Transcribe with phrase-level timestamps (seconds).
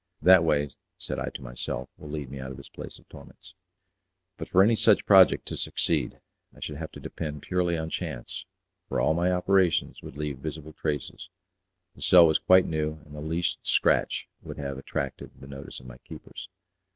[0.23, 3.53] "That way," said I to myself, "will lead me out of this place of torments."
[4.35, 6.19] But for any such project to succeed
[6.55, 8.45] I should have to depend purely on chance,
[8.89, 11.29] for all my operations would leave visible traces.
[11.95, 15.85] The cell was quite new, and the least scratch would have attracted the notice of
[15.85, 16.49] my keepers.